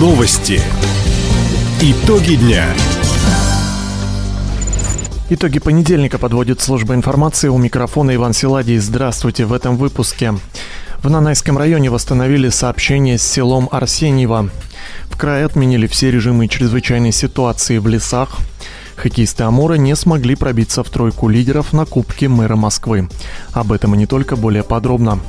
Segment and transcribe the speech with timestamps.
[0.00, 0.62] Новости.
[1.82, 2.64] Итоги дня.
[5.28, 7.48] Итоги понедельника подводит служба информации.
[7.48, 8.78] У микрофона Иван Силадий.
[8.78, 10.32] Здравствуйте в этом выпуске.
[11.02, 14.48] В Нанайском районе восстановили сообщение с селом Арсеньево.
[15.10, 18.38] В крае отменили все режимы чрезвычайной ситуации в лесах.
[18.96, 23.10] Хоккеисты Амура не смогли пробиться в тройку лидеров на Кубке мэра Москвы.
[23.52, 25.20] Об этом и не только более подробно.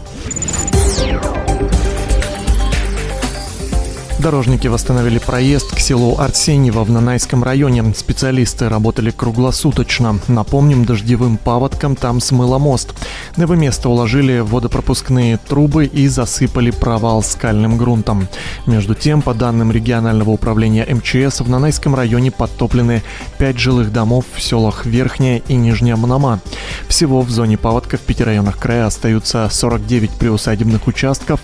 [4.21, 7.91] Дорожники восстановили проезд к селу Арсеньево в Нанайском районе.
[7.95, 10.20] Специалисты работали круглосуточно.
[10.27, 12.94] Напомним, дождевым паводком там смыло мост.
[13.35, 18.27] На его место уложили водопропускные трубы и засыпали провал скальным грунтом.
[18.67, 23.02] Между тем, по данным регионального управления МЧС, в Нанайском районе подтоплены
[23.39, 26.41] 5 жилых домов в селах Верхняя и Нижняя Мнама.
[26.88, 31.39] Всего в зоне паводка в пяти районах края остаются 49 приусадебных участков,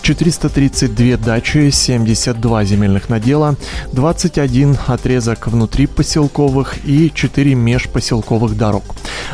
[0.00, 1.68] 432 дачи,
[2.14, 3.56] 72 земельных надела,
[3.92, 8.84] 21 отрезок внутри поселковых и 4 межпоселковых дорог.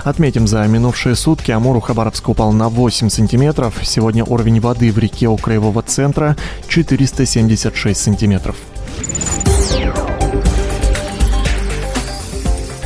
[0.05, 3.75] Отметим, за минувшие сутки Амур у Хабаровска упал на 8 сантиметров.
[3.83, 6.37] Сегодня уровень воды в реке у краевого центра
[6.69, 8.57] 476 сантиметров.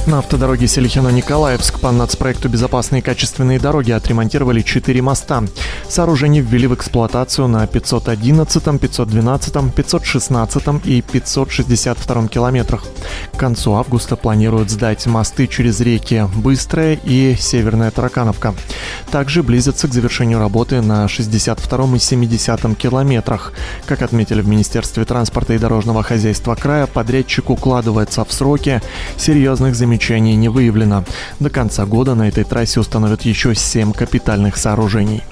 [0.06, 5.44] На автодороге Селихино-Николаевск по нацпроекту «Безопасные качественные дороги» отремонтировали 4 моста.
[5.88, 12.84] Сооружения ввели в эксплуатацию на 511, 512, 516 и 562 километрах.
[13.32, 18.55] К концу августа планируют сдать мосты через реки Быстрая и Северная Таракановка.
[19.10, 23.55] Также близятся к завершению работы на 62 и 70 километрах.
[23.86, 28.82] Как отметили в Министерстве транспорта и дорожного хозяйства края, подрядчик укладывается в сроки
[29.16, 31.05] серьезных замечаний замечаний не выявлено.
[31.39, 35.23] До конца года на этой трассе установят еще 7 капитальных сооружений.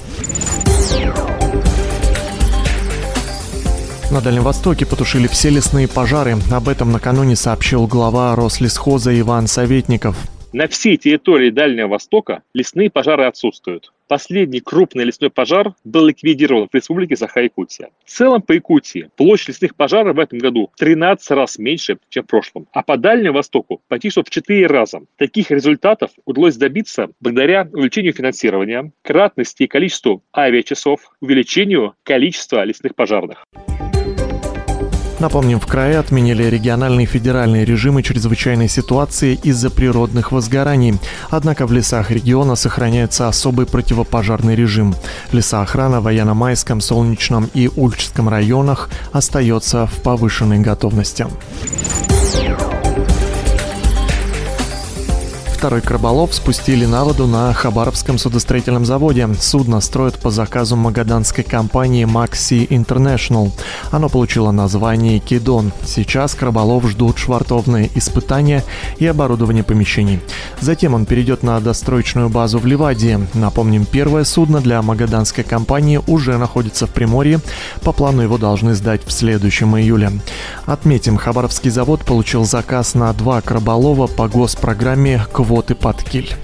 [4.13, 6.37] На Дальнем Востоке потушили все лесные пожары.
[6.53, 10.17] Об этом накануне сообщил глава Рослесхоза Иван Советников.
[10.53, 13.91] На всей территории Дальнего Востока лесные пожары отсутствуют.
[14.12, 17.89] Последний крупный лесной пожар был ликвидирован в республике Саха-Якутия.
[18.05, 22.27] В целом по Якутии площадь лесных пожаров в этом году 13 раз меньше, чем в
[22.27, 22.67] прошлом.
[22.75, 25.01] А по Дальнему Востоку почти что в 4 раза.
[25.17, 33.47] Таких результатов удалось добиться благодаря увеличению финансирования, кратности и количеству авиачасов, увеличению количества лесных пожарных.
[35.22, 40.99] Напомним, в крае отменили региональные и федеральные режимы чрезвычайной ситуации из-за природных возгораний.
[41.31, 44.97] Однако в лесах региона сохраняется особый противопожарный режим.
[45.31, 51.28] Лесоохрана в Военно-Майском, Солнечном и Ульчском районах остается в повышенной готовности.
[55.62, 59.28] Второй Краболов спустили на воду на Хабаровском судостроительном заводе.
[59.41, 63.53] Судно строят по заказу магаданской компании Maxi International.
[63.93, 65.71] Оно получило название Кидон.
[65.87, 68.65] Сейчас Краболов ждут швартовные испытания
[68.99, 70.19] и оборудование помещений.
[70.61, 73.25] Затем он перейдет на достроечную базу в Ливадии.
[73.33, 77.39] Напомним, первое судно для магаданской компании уже находится в Приморье.
[77.84, 80.11] По плану его должны сдать в следующем июле.
[80.67, 86.35] Отметим, Хабаровский завод получил заказ на два Краболова по госпрограмме «Квот квоты под киль.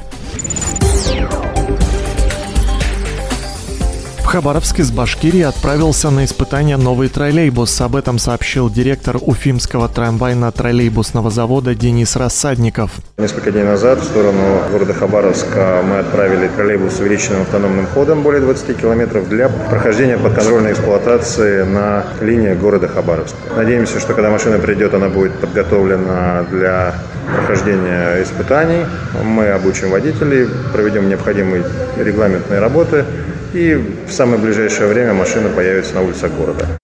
[4.29, 7.81] Хабаровск из Башкирии отправился на испытание новый троллейбус.
[7.81, 12.91] Об этом сообщил директор Уфимского трамвайно-троллейбусного завода Денис Рассадников.
[13.17, 18.43] Несколько дней назад в сторону города Хабаровска мы отправили троллейбус с увеличенным автономным ходом более
[18.43, 23.35] 20 километров для прохождения подконтрольной эксплуатации на линии города Хабаровск.
[23.57, 26.97] Надеемся, что когда машина придет, она будет подготовлена для
[27.35, 28.85] прохождения испытаний.
[29.25, 31.65] Мы обучим водителей, проведем необходимые
[31.97, 33.07] регламентные работы
[33.53, 33.75] и
[34.07, 36.79] в самое ближайшее время машина появится на улицах города.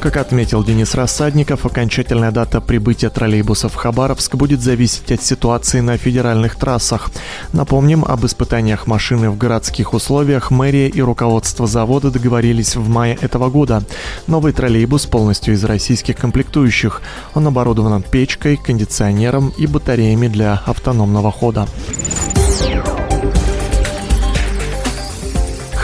[0.00, 5.96] Как отметил Денис Рассадников, окончательная дата прибытия троллейбусов в Хабаровск будет зависеть от ситуации на
[5.96, 7.10] федеральных трассах.
[7.52, 13.50] Напомним, об испытаниях машины в городских условиях мэрия и руководство завода договорились в мае этого
[13.50, 13.82] года.
[14.28, 17.02] Новый троллейбус полностью из российских комплектующих.
[17.34, 21.66] Он оборудован печкой, кондиционером и батареями для автономного хода.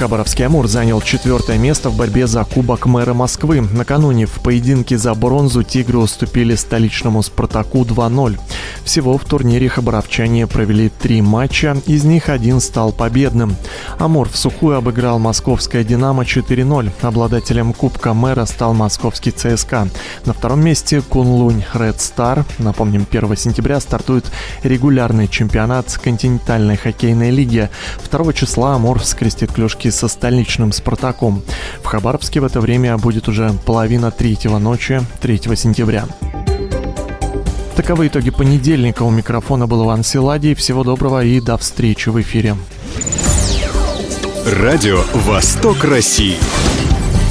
[0.05, 3.63] Хабаровский «Амур» занял четвертое место в борьбе за Кубок мэра Москвы.
[3.63, 8.39] Накануне в поединке за бронзу «Тигры» уступили столичному «Спартаку» 2-0.
[8.85, 13.57] Всего в турнире хабаровчане провели три матча, из них один стал победным.
[13.99, 16.91] Амур в сухую обыграл московское «Динамо» 4-0.
[17.01, 19.89] Обладателем Кубка мэра стал московский ЦСКА.
[20.27, 22.45] На втором месте Кунлунь Ред Стар.
[22.59, 24.27] Напомним, 1 сентября стартует
[24.65, 27.71] регулярный чемпионат континентальной хоккейной лиги.
[28.11, 31.43] 2 числа Амур скрестит клюшки со столичным «Спартаком».
[31.83, 36.05] В Хабаровске в это время будет уже половина третьего ночи 3 сентября.
[37.77, 39.03] Таковы итоги понедельника.
[39.03, 40.55] У микрофона был Иван Силадий.
[40.55, 42.55] Всего доброго и до встречи в эфире.
[44.47, 46.37] Радио «Восток России».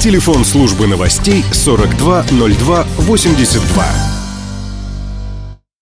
[0.00, 4.03] Телефон службы новостей 420282.